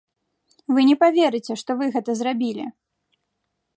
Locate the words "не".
0.89-0.95